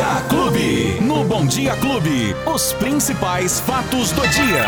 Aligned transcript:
No 0.00 0.39
Bom 1.40 1.46
Dia 1.46 1.74
Clube, 1.76 2.36
os 2.54 2.74
principais 2.74 3.60
fatos 3.60 4.12
do 4.12 4.20
dia. 4.28 4.66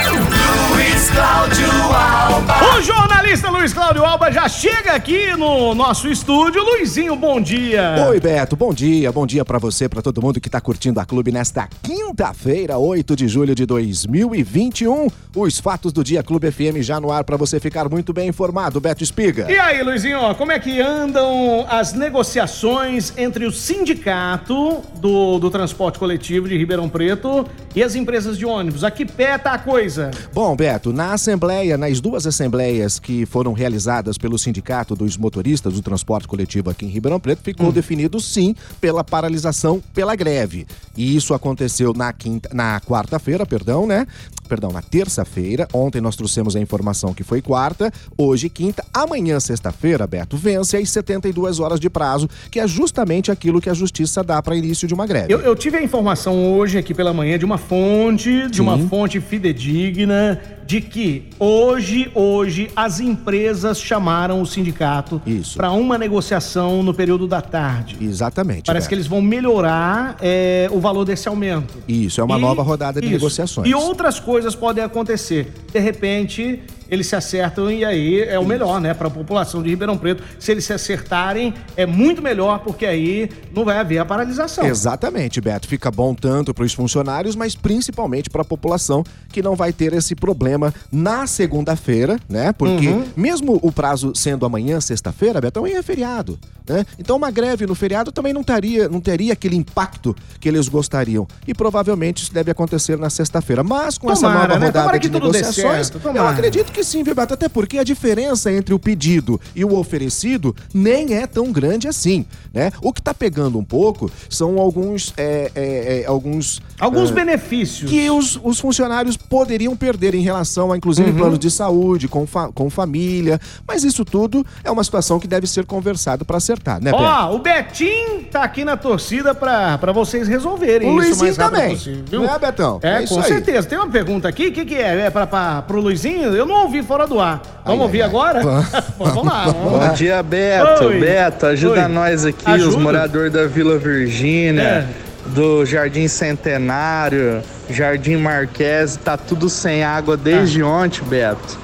Luiz 0.70 1.10
Cláudio 1.10 1.70
Alba. 1.92 2.54
O 2.78 2.80
jornalista 2.80 3.50
Luiz 3.50 3.74
Cláudio 3.74 4.02
Alba 4.02 4.32
já 4.32 4.48
chega 4.48 4.92
aqui 4.92 5.36
no 5.36 5.74
nosso 5.74 6.08
estúdio. 6.08 6.62
Luizinho, 6.62 7.14
bom 7.14 7.42
dia. 7.42 8.06
Oi, 8.08 8.18
Beto, 8.18 8.56
bom 8.56 8.72
dia. 8.72 9.12
Bom 9.12 9.26
dia 9.26 9.44
pra 9.44 9.58
você, 9.58 9.86
pra 9.86 10.00
todo 10.00 10.22
mundo 10.22 10.40
que 10.40 10.48
tá 10.48 10.62
curtindo 10.62 10.98
a 10.98 11.04
Clube 11.04 11.30
nesta 11.30 11.68
quinta-feira, 11.82 12.78
8 12.78 13.16
de 13.16 13.28
julho 13.28 13.54
de 13.54 13.66
2021. 13.66 15.08
Os 15.36 15.60
fatos 15.60 15.92
do 15.92 16.02
dia 16.02 16.22
Clube 16.22 16.50
FM 16.50 16.80
já 16.80 16.98
no 16.98 17.12
ar 17.12 17.22
pra 17.22 17.36
você 17.36 17.60
ficar 17.60 17.86
muito 17.90 18.14
bem 18.14 18.28
informado, 18.28 18.80
Beto 18.80 19.02
Espiga. 19.04 19.50
E 19.50 19.58
aí, 19.58 19.82
Luizinho, 19.82 20.34
como 20.36 20.52
é 20.52 20.58
que 20.58 20.80
andam 20.80 21.66
as 21.68 21.92
negociações 21.92 23.12
entre 23.18 23.44
o 23.44 23.52
sindicato 23.52 24.80
do, 24.94 25.38
do 25.38 25.50
transporte 25.50 25.98
coletivo 25.98 26.48
de 26.48 26.61
Ribeirão 26.62 26.88
Preto 26.88 27.46
e 27.74 27.82
as 27.82 27.94
empresas 27.94 28.36
de 28.36 28.44
ônibus? 28.44 28.84
A 28.84 28.90
que 28.90 29.04
pé 29.04 29.38
tá 29.38 29.52
a 29.52 29.58
coisa? 29.58 30.10
Bom, 30.32 30.54
Beto, 30.54 30.92
na 30.92 31.12
assembleia, 31.12 31.76
nas 31.78 32.00
duas 32.00 32.26
assembleias 32.26 32.98
que 32.98 33.24
foram 33.26 33.52
realizadas 33.52 34.18
pelo 34.18 34.38
Sindicato 34.38 34.94
dos 34.94 35.16
Motoristas 35.16 35.74
do 35.74 35.82
Transporte 35.82 36.28
Coletivo 36.28 36.70
aqui 36.70 36.84
em 36.84 36.88
Ribeirão 36.88 37.20
Preto, 37.20 37.42
ficou 37.42 37.72
definido 37.72 38.20
sim 38.20 38.54
pela 38.80 39.02
paralisação 39.02 39.82
pela 39.94 40.14
greve. 40.14 40.66
E 40.96 41.16
isso 41.16 41.34
aconteceu 41.34 41.92
na 41.94 42.12
quinta, 42.12 42.50
na 42.52 42.80
quarta-feira, 42.80 43.46
perdão, 43.46 43.86
né? 43.86 44.06
Perdão, 44.48 44.70
na 44.70 44.82
terça-feira. 44.82 45.66
Ontem 45.72 46.00
nós 46.00 46.16
trouxemos 46.16 46.54
a 46.54 46.60
informação 46.60 47.14
que 47.14 47.24
foi 47.24 47.40
quarta, 47.40 47.90
hoje 48.18 48.48
quinta, 48.48 48.84
amanhã 48.92 49.40
sexta-feira, 49.40 50.06
Beto, 50.06 50.36
vence 50.36 50.76
as 50.76 50.90
72 50.90 51.60
horas 51.60 51.80
de 51.80 51.88
prazo, 51.88 52.28
que 52.50 52.60
é 52.60 52.66
justamente 52.66 53.30
aquilo 53.30 53.60
que 53.60 53.70
a 53.70 53.74
justiça 53.74 54.22
dá 54.22 54.42
para 54.42 54.54
início 54.54 54.86
de 54.86 54.92
uma 54.92 55.06
greve. 55.06 55.32
Eu, 55.32 55.40
eu 55.40 55.56
tive 55.56 55.78
a 55.78 55.82
informação 55.82 56.52
hoje 56.52 56.76
aqui 56.76 56.92
pela 56.92 57.14
manhã 57.14 57.38
de 57.38 57.44
uma 57.44 57.56
fonte, 57.68 58.48
de 58.50 58.60
uma 58.60 58.76
Sim. 58.76 58.88
fonte 58.88 59.20
fidedigna, 59.20 60.40
de 60.66 60.80
que 60.80 61.24
hoje, 61.38 62.10
hoje, 62.14 62.70
as 62.74 63.00
empresas 63.00 63.80
chamaram 63.80 64.40
o 64.40 64.46
sindicato 64.46 65.20
para 65.56 65.70
uma 65.72 65.98
negociação 65.98 66.82
no 66.82 66.94
período 66.94 67.26
da 67.26 67.40
tarde. 67.40 67.96
Exatamente. 68.00 68.62
Parece 68.66 68.84
Beto. 68.84 68.88
que 68.88 68.94
eles 68.94 69.06
vão 69.06 69.20
melhorar 69.20 70.16
é, 70.20 70.68
o 70.70 70.80
valor 70.80 71.04
desse 71.04 71.28
aumento. 71.28 71.74
Isso, 71.86 72.20
é 72.20 72.24
uma 72.24 72.38
E- 72.38 72.40
nova 72.40 72.62
rodada 72.62 73.00
de 73.00 73.06
isso. 73.06 73.14
negociações. 73.16 73.68
E 73.68 73.74
outras 73.74 74.18
coisas 74.20 74.54
podem 74.54 74.82
acontecer. 74.82 75.52
De 75.72 75.78
repente, 75.78 76.60
eles 76.92 77.06
se 77.06 77.16
acertam 77.16 77.70
e 77.70 77.84
aí 77.86 78.20
é 78.20 78.38
o 78.38 78.44
melhor, 78.44 78.78
né, 78.78 78.92
para 78.92 79.08
a 79.08 79.10
população 79.10 79.62
de 79.62 79.70
Ribeirão 79.70 79.96
Preto. 79.96 80.22
Se 80.38 80.52
eles 80.52 80.64
se 80.66 80.74
acertarem, 80.74 81.54
é 81.74 81.86
muito 81.86 82.20
melhor, 82.20 82.58
porque 82.58 82.84
aí 82.84 83.30
não 83.54 83.64
vai 83.64 83.78
haver 83.78 83.96
a 83.98 84.04
paralisação. 84.04 84.66
Exatamente, 84.66 85.40
Beto. 85.40 85.66
Fica 85.66 85.90
bom 85.90 86.14
tanto 86.14 86.52
para 86.52 86.64
os 86.64 86.74
funcionários, 86.74 87.34
mas 87.34 87.54
principalmente 87.56 88.28
para 88.28 88.42
a 88.42 88.44
população 88.44 89.02
que 89.32 89.40
não 89.40 89.56
vai 89.56 89.72
ter 89.72 89.94
esse 89.94 90.14
problema 90.14 90.72
na 90.92 91.26
segunda-feira, 91.26 92.18
né? 92.28 92.52
Porque 92.52 92.88
Uhum. 92.88 93.06
mesmo 93.16 93.58
o 93.62 93.72
prazo 93.72 94.12
sendo 94.14 94.44
amanhã, 94.44 94.78
sexta-feira, 94.78 95.40
Beto, 95.40 95.60
amanhã 95.60 95.78
é 95.78 95.82
feriado, 95.82 96.38
né? 96.68 96.84
Então 96.98 97.16
uma 97.16 97.30
greve 97.30 97.66
no 97.66 97.74
feriado 97.74 98.12
também 98.12 98.34
não 98.34 98.42
teria, 98.44 98.86
não 98.88 99.00
teria 99.00 99.32
aquele 99.32 99.56
impacto 99.56 100.14
que 100.38 100.46
eles 100.46 100.68
gostariam. 100.68 101.26
E 101.46 101.54
provavelmente 101.54 102.22
isso 102.22 102.34
deve 102.34 102.50
acontecer 102.50 102.98
na 102.98 103.08
sexta-feira. 103.08 103.62
Mas 103.64 103.96
com 103.96 104.10
essa 104.12 104.26
Tomara, 104.26 104.48
nova 104.48 104.58
né? 104.60 104.66
rodada 104.66 104.98
de 104.98 105.08
negociações, 105.08 105.90
eu 106.14 106.26
acredito 106.28 106.70
que 106.70 106.81
sim, 106.84 107.02
viu, 107.02 107.14
Beto? 107.14 107.34
Até 107.34 107.48
porque 107.48 107.78
a 107.78 107.84
diferença 107.84 108.52
entre 108.52 108.74
o 108.74 108.78
pedido 108.78 109.40
e 109.54 109.64
o 109.64 109.74
oferecido 109.76 110.54
nem 110.74 111.14
é 111.14 111.26
tão 111.26 111.50
grande 111.52 111.88
assim, 111.88 112.24
né? 112.52 112.70
O 112.80 112.92
que 112.92 113.00
tá 113.02 113.12
pegando 113.14 113.58
um 113.58 113.64
pouco 113.64 114.10
são 114.28 114.58
alguns, 114.58 115.12
é, 115.16 115.50
é, 115.54 116.00
é, 116.02 116.06
alguns 116.06 116.60
Alguns 116.78 117.10
ah, 117.10 117.14
benefícios. 117.14 117.88
que 117.90 118.10
os, 118.10 118.38
os 118.42 118.58
funcionários 118.58 119.16
poderiam 119.16 119.76
perder 119.76 120.14
em 120.14 120.22
relação 120.22 120.72
a, 120.72 120.76
inclusive, 120.76 121.10
Uhum. 121.10 121.16
planos 121.16 121.38
de 121.38 121.50
saúde, 121.50 122.08
com, 122.08 122.26
fa- 122.26 122.50
com 122.52 122.68
família. 122.68 123.40
Mas 123.66 123.84
isso 123.84 124.04
tudo 124.04 124.44
é 124.64 124.70
uma 124.70 124.82
situação 124.82 125.20
que 125.20 125.26
deve 125.28 125.46
ser 125.46 125.64
conversado 125.64 126.24
para 126.24 126.36
acertar, 126.38 126.82
né, 126.82 126.90
Beto? 126.90 127.02
Ó, 127.02 127.34
o 127.34 127.38
Betinho 127.38 128.24
tá 128.30 128.42
aqui 128.42 128.64
na 128.64 128.76
torcida 128.76 129.34
pra, 129.34 129.78
pra 129.78 129.92
vocês 129.92 130.26
resolverem 130.28 130.88
O 130.88 131.00
isso 131.00 131.08
Luizinho 131.20 131.24
mais 131.26 131.36
rápido 131.36 131.54
também. 131.60 131.74
possível, 131.76 132.04
viu? 132.08 132.22
Né, 132.22 132.38
Betão? 132.38 132.80
É, 132.82 133.02
É 133.02 133.06
com 133.06 133.18
aí. 133.20 133.24
certeza. 133.24 133.68
Tem 133.68 133.78
uma 133.78 133.88
pergunta 133.90 134.28
aqui, 134.28 134.48
o 134.48 134.52
que, 134.52 134.64
que 134.64 134.74
é? 134.74 135.00
É 135.06 135.10
pra, 135.10 135.62
pro 135.62 135.80
Luizinho? 135.80 136.34
Eu 136.34 136.46
não 136.46 136.62
ouvi 136.62 136.71
fora 136.80 137.08
do 137.08 137.18
ar. 137.18 137.42
Vamos 137.64 137.80
Ai, 137.80 137.84
ouvir 137.86 138.02
ai, 138.02 138.08
agora? 138.08 138.40
vamos 138.96 139.26
lá, 139.26 139.44
vamos 139.46 139.72
lá. 139.72 139.88
Bom 139.88 139.94
dia, 139.94 140.22
Beto. 140.22 140.84
Oi. 140.84 141.00
Beto, 141.00 141.46
ajuda 141.46 141.82
Oi. 141.82 141.88
nós 141.88 142.24
aqui, 142.24 142.48
Ajuda? 142.48 142.68
os 142.70 142.76
moradores 142.76 143.32
da 143.32 143.46
Vila 143.48 143.76
Virgínia, 143.78 144.62
É. 144.62 144.86
do 145.26 145.66
Jardim 145.66 146.06
Centenário, 146.08 147.42
Jardim 147.68 148.16
Marquese, 148.16 148.98
tá 148.98 149.16
tudo 149.16 149.48
sem 149.50 149.82
água 149.82 150.16
desde 150.16 150.62
ontem, 150.62 151.02
Beto. 151.04 151.60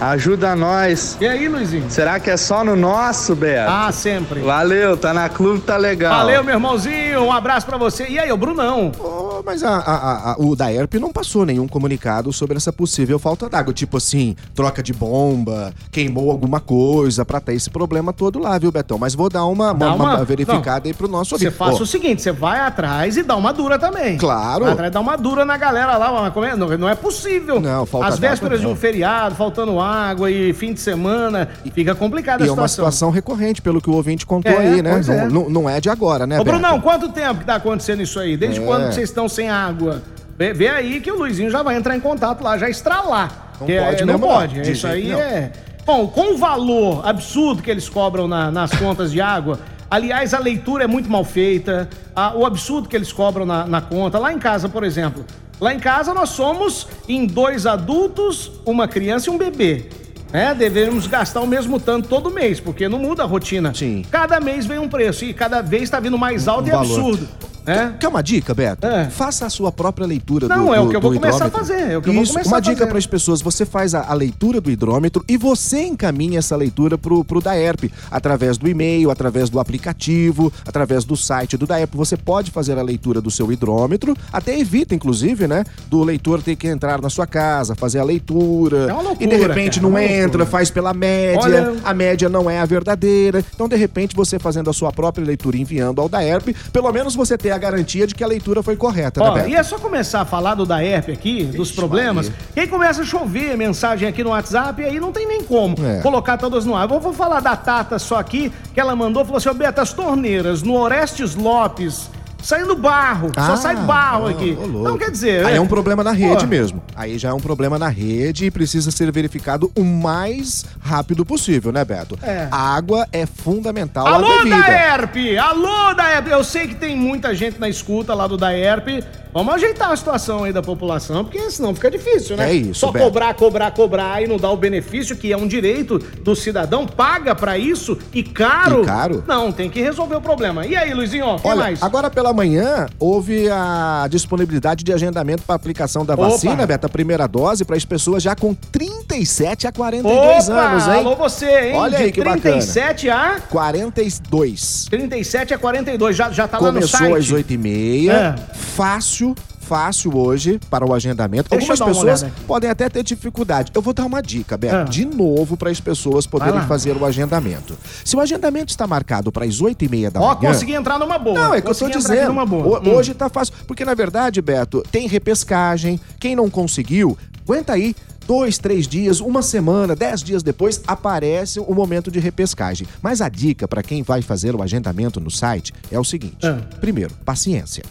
Ajuda 0.00 0.56
nós. 0.56 1.18
E 1.20 1.28
aí, 1.28 1.46
Luizinho? 1.46 1.84
Será 1.90 2.18
que 2.18 2.30
é 2.30 2.36
só 2.38 2.64
no 2.64 2.74
nosso, 2.74 3.34
Beto? 3.36 3.70
Ah, 3.70 3.92
sempre. 3.92 4.40
Valeu, 4.40 4.96
tá 4.96 5.12
na 5.12 5.28
clube, 5.28 5.60
tá 5.60 5.76
legal. 5.76 6.14
Valeu, 6.20 6.42
meu 6.42 6.54
irmãozinho. 6.54 7.20
Um 7.22 7.30
abraço 7.30 7.66
pra 7.66 7.76
você. 7.76 8.06
E 8.08 8.18
aí, 8.18 8.32
o 8.32 8.36
Brunão? 8.38 8.90
Oh, 8.98 9.19
mas 9.44 9.62
a- 9.62 9.68
a- 9.78 10.32
a- 10.32 10.36
o 10.38 10.54
Daerp 10.56 10.94
não 10.94 11.12
passou 11.12 11.44
nenhum 11.44 11.66
comunicado 11.68 12.32
sobre 12.32 12.56
essa 12.56 12.72
possível 12.72 13.18
falta 13.18 13.48
d'água. 13.48 13.72
Tipo 13.72 13.96
assim, 13.96 14.36
troca 14.54 14.82
de 14.82 14.92
bomba, 14.92 15.72
queimou 15.90 16.30
alguma 16.30 16.60
coisa 16.60 17.24
pra 17.24 17.40
ter 17.40 17.54
esse 17.54 17.70
problema 17.70 18.12
todo 18.12 18.38
lá, 18.38 18.58
viu, 18.58 18.70
Betão? 18.72 18.98
Mas 18.98 19.14
vou 19.14 19.28
dar 19.28 19.44
uma, 19.46 19.72
Dá 19.74 19.86
uma- 19.86 19.94
uma- 19.94 20.14
uma 20.16 20.24
verificada 20.24 20.88
aí 20.88 20.94
pro 20.94 21.08
nosso 21.08 21.38
Você 21.38 21.50
faça 21.50 21.78
Ó, 21.78 21.82
o 21.82 21.86
seguinte, 21.86 22.22
você 22.22 22.32
vai 22.32 22.60
atrás 22.60 23.16
e 23.16 23.22
dá 23.22 23.36
uma 23.36 23.52
dura 23.52 23.78
também. 23.78 24.16
Claro. 24.18 24.64
Vai 24.64 24.72
atrás 24.72 24.90
e 24.90 24.94
dá 24.94 25.00
uma 25.00 25.16
dura 25.16 25.44
na 25.44 25.56
galera 25.56 25.96
lá. 25.96 26.30
mas? 26.34 26.58
Não, 26.58 26.68
não 26.78 26.88
é 26.88 26.94
possível. 26.94 27.60
Não, 27.60 27.86
falta 27.86 28.08
As 28.08 28.18
vésperas 28.18 28.60
de 28.60 28.66
não. 28.66 28.72
um 28.72 28.76
feriado, 28.76 29.34
faltando 29.34 29.80
água 29.80 30.30
e 30.30 30.52
fim 30.52 30.72
de 30.72 30.80
semana, 30.80 31.48
fica 31.74 31.94
complicada 31.94 32.42
E 32.42 32.46
a 32.46 32.48
é 32.48 32.50
uma 32.52 32.68
situação. 32.68 32.80
situação 32.90 33.10
recorrente, 33.10 33.62
pelo 33.62 33.80
que 33.80 33.88
o 33.90 33.94
ouvinte 33.94 34.24
contou 34.26 34.52
É, 34.52 34.56
aí, 34.56 34.82
né? 34.82 35.00
é. 35.06 35.26
Não, 35.28 35.42
não- 35.44 35.50
não 35.50 35.70
é 35.70 35.80
de 35.80 35.88
agora, 35.88 36.26
né, 36.26 36.40
Ô? 36.40 36.44
Brunão, 36.44 36.80
quanto 36.80 37.08
tempo 37.10 37.40
que 37.40 37.46
tá 37.46 37.54
acontecendo 37.56 38.02
isso 38.02 38.18
aí? 38.18 38.36
Desde 38.36 38.60
É. 38.60 38.64
quando 38.64 38.86
vocês 38.92 39.08
estão 39.08 39.28
sem 39.30 39.48
água? 39.48 40.02
Vê, 40.38 40.52
vê 40.52 40.68
aí 40.68 41.00
que 41.00 41.10
o 41.10 41.16
Luizinho 41.18 41.50
já 41.50 41.62
vai 41.62 41.76
entrar 41.76 41.96
em 41.96 42.00
contato 42.00 42.42
lá, 42.42 42.56
já 42.58 42.68
estralar. 42.68 43.52
Não 43.60 43.68
é- 43.68 43.84
pode 43.90 44.04
Não 44.04 44.12
não. 44.14 44.20
pode. 44.20 44.60
De 44.62 44.72
Isso 44.72 44.86
jeito 44.86 44.94
aí 44.96 45.04
nenhum. 45.04 45.18
é... 45.18 45.52
Bom, 45.86 46.06
com 46.08 46.34
o 46.34 46.36
valor 46.38 47.06
absurdo 47.06 47.62
que 47.62 47.70
eles 47.70 47.88
cobram 47.88 48.26
na- 48.28 48.50
nas 48.50 48.70
contas 48.72 49.10
de 49.12 49.20
água, 49.20 49.58
aliás, 49.90 50.32
a 50.32 50.38
leitura 50.38 50.84
é 50.84 50.86
muito 50.86 51.10
mal 51.10 51.24
feita, 51.24 51.88
a- 52.14 52.34
o 52.36 52.46
absurdo 52.46 52.88
que 52.88 52.96
eles 52.96 53.12
cobram 53.12 53.44
na, 53.44 53.66
na 53.66 53.80
conta. 53.80 54.18
Lá 54.18 54.32
em 54.32 54.38
casa, 54.38 54.68
por 54.68 54.84
exemplo, 54.84 55.24
lá 55.60 55.74
em 55.74 55.78
casa 55.80 56.14
nós 56.14 56.30
somos 56.30 56.86
em 57.08 57.26
dois 57.26 57.66
adultos, 57.66 58.50
uma 58.64 58.86
criança 58.88 59.28
e 59.30 59.32
um 59.32 59.38
bebê. 59.38 59.86
né? 60.32 60.54
devemos 60.54 61.08
gastar 61.08 61.40
o 61.40 61.46
mesmo 61.46 61.80
tanto 61.80 62.08
todo 62.08 62.30
mês, 62.30 62.60
porque 62.60 62.88
não 62.88 63.00
muda 63.00 63.24
a 63.24 63.26
rotina. 63.26 63.74
Sim. 63.74 64.04
Cada 64.12 64.38
mês 64.38 64.64
vem 64.64 64.78
um 64.78 64.88
preço 64.88 65.24
e 65.24 65.34
cada 65.34 65.60
vez 65.60 65.82
está 65.84 65.98
vindo 65.98 66.16
mais 66.16 66.46
alto 66.46 66.68
e 66.68 66.70
valor. 66.70 66.84
absurdo. 66.84 67.28
Né? 67.74 67.94
Quer 67.98 68.08
uma 68.08 68.22
dica, 68.22 68.54
Beto? 68.54 68.86
É. 68.86 69.08
Faça 69.10 69.46
a 69.46 69.50
sua 69.50 69.70
própria 69.72 70.06
leitura 70.06 70.48
Não, 70.48 70.66
do, 70.66 70.74
é 70.74 70.80
o 70.80 70.84
do- 70.84 70.90
que 70.90 70.96
eu 70.96 71.00
vou 71.00 71.12
começar 71.14 71.46
a 71.46 71.50
fazer, 71.50 71.90
é 71.92 71.98
o 71.98 72.02
que 72.02 72.08
eu 72.08 72.14
vou 72.14 72.22
Isso, 72.22 72.38
uma 72.46 72.60
dica 72.60 72.86
para 72.86 72.98
as 72.98 73.06
pessoas, 73.06 73.40
você 73.40 73.64
faz 73.64 73.94
a, 73.94 74.02
a 74.10 74.14
leitura 74.14 74.60
do 74.60 74.70
hidrômetro 74.70 75.24
e 75.28 75.36
você 75.36 75.82
encaminha 75.82 76.38
essa 76.38 76.56
leitura 76.56 76.96
pro, 76.98 77.24
pro 77.24 77.40
Daerp, 77.40 77.84
através 78.10 78.56
do 78.58 78.68
e-mail, 78.68 79.10
através 79.10 79.48
do 79.50 79.58
aplicativo, 79.60 80.52
através 80.66 81.04
do 81.04 81.16
site 81.16 81.56
do 81.56 81.66
Daerp. 81.66 81.94
Você 81.94 82.16
pode 82.16 82.50
fazer 82.50 82.78
a 82.78 82.82
leitura 82.82 83.20
do 83.20 83.30
seu 83.30 83.50
hidrômetro, 83.52 84.16
até 84.32 84.58
evita, 84.58 84.94
inclusive, 84.94 85.46
né, 85.46 85.64
do 85.88 86.02
leitor 86.02 86.42
ter 86.42 86.56
que 86.56 86.68
entrar 86.68 87.00
na 87.00 87.10
sua 87.10 87.26
casa, 87.26 87.74
fazer 87.74 87.98
a 87.98 88.04
leitura, 88.04 88.86
É 88.88 88.92
uma 88.92 89.02
loucura, 89.02 89.24
e 89.24 89.28
de 89.28 89.36
repente 89.36 89.74
cara, 89.74 89.78
é 89.78 89.82
não 89.82 89.88
uma 89.90 90.04
entra, 90.04 90.46
faz 90.46 90.70
pela 90.70 90.92
média, 90.94 91.40
Olha- 91.40 91.74
a 91.84 91.94
média 91.94 92.28
não 92.28 92.48
é 92.50 92.58
a 92.60 92.64
verdadeira. 92.64 93.44
Então, 93.54 93.68
de 93.68 93.76
repente, 93.76 94.14
você 94.14 94.38
fazendo 94.38 94.70
a 94.70 94.72
sua 94.72 94.92
própria 94.92 95.24
leitura 95.24 95.56
e 95.56 95.60
enviando 95.60 96.00
ao 96.00 96.08
Daerp, 96.08 96.48
pelo 96.72 96.90
menos 96.92 97.14
você 97.14 97.36
tem 97.36 97.50
a 97.50 97.58
garantia 97.60 98.06
de 98.06 98.14
que 98.16 98.24
a 98.24 98.26
leitura 98.26 98.60
foi 98.62 98.74
correta, 98.74 99.22
Ó, 99.22 99.28
né, 99.34 99.42
Beto? 99.42 99.50
e 99.50 99.54
é 99.54 99.62
só 99.62 99.78
começar 99.78 100.22
a 100.22 100.24
falar 100.24 100.54
do 100.56 100.66
Daerp 100.66 101.08
aqui, 101.10 101.44
dos 101.44 101.70
problemas, 101.70 102.28
Maria. 102.28 102.44
e 102.56 102.60
aí 102.60 102.66
começa 102.66 103.02
a 103.02 103.04
chover 103.04 103.56
mensagem 103.56 104.08
aqui 104.08 104.24
no 104.24 104.30
WhatsApp, 104.30 104.82
e 104.82 104.84
aí 104.86 104.98
não 104.98 105.12
tem 105.12 105.28
nem 105.28 105.44
como 105.44 105.76
É. 105.84 106.00
colocar 106.00 106.36
todas 106.38 106.64
no 106.64 106.74
ar. 106.74 106.90
Eu 106.90 106.98
vou, 106.98 107.12
falar 107.12 107.38
da 107.40 107.54
Tata 107.54 107.98
só 107.98 108.18
aqui, 108.18 108.50
que 108.74 108.80
ela 108.80 108.96
mandou, 108.96 109.24
falou 109.24 109.36
assim, 109.38 109.52
Beto, 109.54 109.80
as 109.80 109.92
torneiras 109.92 110.62
no 110.62 110.74
Orestes 110.76 111.34
Lopes, 111.36 112.08
saindo 112.42 112.74
barro, 112.76 113.30
só 113.34 113.52
Ah, 113.52 113.56
sai 113.56 113.76
barro 113.76 114.24
ô, 114.24 114.28
aqui. 114.28 114.56
ô. 114.60 114.80
Então, 114.80 114.98
quer 114.98 115.10
dizer... 115.10 115.44
Aí 115.46 115.56
é 115.56 115.60
um 115.60 115.66
problema 115.66 116.02
na 116.04 116.12
rede 116.12 116.44
Pô. 116.44 116.46
mesmo. 116.46 116.82
Aí 116.94 117.18
já 117.18 117.30
é 117.30 117.32
um 117.32 117.40
problema 117.40 117.78
na 117.78 117.88
rede 117.88 118.46
e 118.46 118.50
precisa 118.50 118.90
ser 118.90 119.10
verificado 119.12 119.70
o 119.76 119.84
mais 119.84 120.64
rápido 120.80 121.24
possível, 121.24 121.72
né, 121.72 121.84
Beto? 121.84 122.18
É. 122.22 122.48
A 122.50 122.74
água 122.74 123.06
é 123.12 123.26
fundamental. 123.26 124.06
Alô, 124.06 124.40
é 124.40 124.44
vida. 124.44 124.56
Daerp! 124.56 125.16
Alô, 125.40 125.94
Daerp! 125.94 126.28
Eu 126.28 126.44
sei 126.44 126.68
que 126.68 126.74
tem 126.74 126.96
muita 126.96 127.34
gente 127.34 127.58
na 127.58 127.68
escuta 127.68 128.14
lá 128.14 128.26
do 128.26 128.36
Daerp. 128.36 128.86
Vamos 129.32 129.54
ajeitar 129.54 129.90
a 129.92 129.96
situação 129.96 130.44
aí 130.44 130.52
da 130.52 130.60
população, 130.62 131.24
porque 131.24 131.50
senão 131.50 131.74
fica 131.74 131.90
difícil, 131.90 132.36
né? 132.36 132.50
É 132.50 132.54
isso, 132.54 132.74
Só 132.80 132.90
Beto. 132.90 133.04
cobrar, 133.04 133.34
cobrar, 133.34 133.70
cobrar 133.70 134.22
e 134.22 134.26
não 134.26 134.36
dar 134.38 134.50
o 134.50 134.56
benefício, 134.56 135.16
que 135.16 135.32
é 135.32 135.36
um 135.36 135.46
direito 135.46 135.98
do 135.98 136.34
cidadão, 136.34 136.86
paga 136.86 137.34
pra 137.34 137.56
isso 137.56 137.96
e 138.12 138.22
caro. 138.22 138.82
E 138.82 138.86
caro? 138.86 139.24
Não, 139.26 139.52
tem 139.52 139.70
que 139.70 139.80
resolver 139.80 140.16
o 140.16 140.20
problema. 140.20 140.66
E 140.66 140.74
aí, 140.76 140.92
Luizinho, 140.92 141.36
quem 141.40 141.50
Olha, 141.50 141.60
mais? 141.60 141.82
agora 141.82 142.10
pela 142.10 142.32
manhã, 142.32 142.86
houve 142.98 143.48
a 143.50 144.06
disponibilidade 144.10 144.82
de 144.82 144.92
agendamento 144.92 145.42
para 145.44 145.54
aplicação 145.54 146.04
da 146.04 146.14
Opa. 146.14 146.28
vacina, 146.28 146.66
Beto, 146.66 146.86
a 146.86 146.90
primeira 146.90 147.26
dose, 147.28 147.64
para 147.64 147.76
as 147.76 147.84
pessoas 147.84 148.22
já 148.22 148.34
com 148.34 148.52
37 148.52 149.66
a 149.66 149.72
42 149.72 150.48
Opa, 150.48 150.60
anos, 150.60 150.86
hein? 150.88 150.92
alô 150.94 151.14
você, 151.16 151.46
hein? 151.70 151.76
Olha 151.76 151.96
De 151.98 152.04
aí 152.04 152.12
que 152.12 152.20
37 152.20 153.08
a 153.10 153.36
42. 153.48 154.86
37 154.90 155.54
a 155.54 155.58
42, 155.58 156.16
já, 156.16 156.30
já 156.30 156.48
tá 156.48 156.58
lá 156.58 156.68
no 156.72 156.74
Começou 156.80 156.98
site. 156.98 157.14
às 157.16 157.32
8h30. 157.32 158.10
É. 158.10 158.34
Fácil, 158.54 159.19
fácil 159.60 160.16
hoje 160.16 160.60
para 160.70 160.84
o 160.86 160.92
agendamento. 160.94 161.48
Deixa 161.50 161.72
Algumas 161.72 161.96
pessoas 161.96 162.26
podem 162.46 162.68
até 162.70 162.88
ter 162.88 163.02
dificuldade. 163.02 163.70
Eu 163.74 163.80
vou 163.82 163.92
dar 163.94 164.04
uma 164.04 164.20
dica, 164.20 164.56
Beto, 164.56 164.74
Ah. 164.76 164.84
de 164.84 165.04
novo 165.04 165.56
para 165.56 165.70
as 165.70 165.80
pessoas 165.80 166.26
poderem 166.26 166.60
fazer 166.62 166.96
o 166.96 167.04
agendamento. 167.04 167.76
Se 168.04 168.16
o 168.16 168.20
agendamento 168.20 168.70
está 168.70 168.86
marcado 168.86 169.30
para 169.30 169.44
as 169.44 169.60
8h30 169.60 170.10
da 170.10 170.20
Ó, 170.20 170.34
manhã. 170.34 170.52
consegui 170.52 170.74
entrar 170.74 170.98
numa 170.98 171.18
boa. 171.18 171.38
Não, 171.38 171.54
é 171.54 171.60
que 171.60 171.68
eu 171.68 171.72
aqui 171.72 171.90
dizendo. 171.90 172.28
Numa 172.28 172.46
boa. 172.46 172.78
Ho- 172.80 172.82
Hum. 172.88 172.94
Hoje 172.94 173.14
tá 173.14 173.28
fácil. 173.28 173.54
Porque, 173.66 173.84
na 173.84 173.94
verdade, 173.94 174.40
Beto, 174.42 174.82
tem 174.90 175.06
repescagem. 175.06 176.00
Quem 176.18 176.34
não 176.34 176.48
conseguiu, 176.50 177.16
aguenta 177.44 177.72
aí. 177.72 177.94
Dois, 178.26 178.58
três 178.58 178.86
dias, 178.86 179.18
uma 179.20 179.42
semana, 179.42 179.96
dez 179.96 180.22
dias 180.22 180.40
depois, 180.42 180.80
aparece 180.86 181.58
o 181.58 181.74
momento 181.74 182.10
de 182.12 182.20
repescagem. 182.20 182.86
Mas 183.02 183.20
a 183.20 183.28
dica 183.28 183.66
para 183.66 183.82
quem 183.82 184.02
vai 184.04 184.22
fazer 184.22 184.54
o 184.54 184.62
agendamento 184.62 185.18
no 185.20 185.30
site 185.30 185.72
é 185.90 185.98
o 185.98 186.04
seguinte: 186.04 186.46
Ah. 186.46 186.60
primeiro, 186.80 187.12
paciência. 187.24 187.82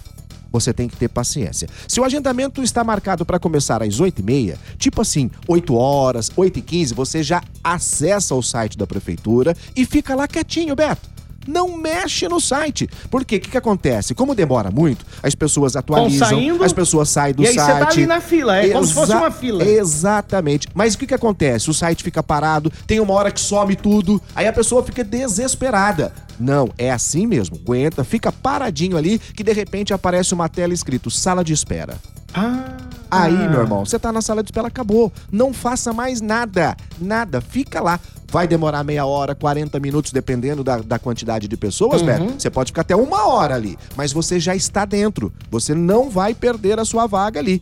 Você 0.51 0.73
tem 0.73 0.87
que 0.87 0.95
ter 0.95 1.09
paciência. 1.09 1.67
Se 1.87 1.99
o 1.99 2.03
agendamento 2.03 2.63
está 2.63 2.83
marcado 2.83 3.25
para 3.25 3.39
começar 3.39 3.83
às 3.83 3.99
8h30, 3.99 4.57
tipo 4.77 5.01
assim, 5.01 5.29
8 5.47 5.75
horas, 5.75 6.29
8h15, 6.29 6.93
você 6.93 7.23
já 7.23 7.43
acessa 7.63 8.35
o 8.35 8.41
site 8.41 8.77
da 8.77 8.87
prefeitura 8.87 9.55
e 9.75 9.85
fica 9.85 10.15
lá 10.15 10.27
quietinho, 10.27 10.75
Beto. 10.75 11.18
Não 11.49 11.75
mexe 11.77 12.27
no 12.27 12.39
site. 12.39 12.87
Porque 13.09 13.37
o 13.37 13.39
que, 13.39 13.49
que 13.49 13.57
acontece? 13.57 14.13
Como 14.13 14.35
demora 14.35 14.69
muito, 14.69 15.03
as 15.23 15.33
pessoas 15.33 15.75
atualizam, 15.75 16.29
saindo, 16.29 16.63
as 16.63 16.71
pessoas 16.71 17.09
saem 17.09 17.33
do 17.33 17.41
e 17.41 17.47
aí 17.47 17.53
você 17.53 17.59
site. 17.59 17.79
tá 17.79 17.89
ali 17.89 18.05
na 18.05 18.21
fila, 18.21 18.57
é 18.57 18.69
como 18.69 18.85
se 18.85 18.93
fosse 18.93 19.11
uma 19.11 19.31
fila. 19.31 19.63
Exatamente. 19.63 20.67
Mas 20.75 20.93
o 20.93 20.99
que, 20.99 21.07
que 21.07 21.13
acontece? 21.13 21.69
O 21.69 21.73
site 21.73 22.03
fica 22.03 22.21
parado, 22.21 22.71
tem 22.85 22.99
uma 22.99 23.13
hora 23.15 23.31
que 23.31 23.39
some 23.39 23.75
tudo, 23.75 24.21
aí 24.35 24.47
a 24.47 24.53
pessoa 24.53 24.83
fica 24.83 25.03
desesperada. 25.03 26.13
Não, 26.39 26.69
é 26.77 26.91
assim 26.91 27.25
mesmo. 27.25 27.57
Aguenta, 27.57 28.03
fica 28.03 28.31
paradinho 28.31 28.95
ali, 28.95 29.17
que 29.17 29.43
de 29.43 29.51
repente 29.51 29.93
aparece 29.93 30.33
uma 30.33 30.47
tela 30.47 30.73
escrito 30.73 31.09
sala 31.09 31.43
de 31.43 31.51
espera. 31.51 31.97
Ah. 32.33 32.77
Aí, 33.11 33.35
meu 33.49 33.61
irmão, 33.61 33.83
você 33.83 33.97
tá 33.97 34.11
na 34.11 34.21
sala 34.21 34.43
de 34.43 34.49
espera, 34.49 34.67
acabou. 34.67 35.11
Não 35.31 35.51
faça 35.51 35.91
mais 35.91 36.21
nada. 36.21 36.77
Nada. 37.01 37.41
Fica 37.41 37.81
lá. 37.81 37.99
Vai 38.31 38.47
demorar 38.47 38.83
meia 38.83 39.05
hora, 39.05 39.33
40 39.33 39.79
minutos, 39.79 40.11
dependendo 40.11 40.63
da, 40.63 40.77
da 40.77 40.99
quantidade 40.99 41.47
de 41.47 41.57
pessoas, 41.57 42.01
Beto. 42.01 42.33
Você 42.37 42.49
pode 42.49 42.69
ficar 42.71 42.81
até 42.81 42.95
uma 42.95 43.27
hora 43.27 43.55
ali. 43.55 43.77
Mas 43.95 44.11
você 44.13 44.39
já 44.39 44.55
está 44.55 44.85
dentro. 44.85 45.33
Você 45.49 45.73
não 45.73 46.09
vai 46.09 46.33
perder 46.35 46.79
a 46.79 46.85
sua 46.85 47.07
vaga 47.07 47.39
ali. 47.39 47.61